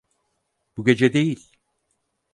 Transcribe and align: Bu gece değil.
Bu 0.77 0.85
gece 0.85 1.13
değil. 1.13 1.49